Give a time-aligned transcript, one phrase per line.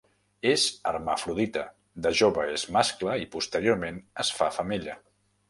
[0.51, 0.61] És
[0.91, 1.65] hermafrodita,
[2.07, 4.99] de jove és mascle i posteriorment es fa femella.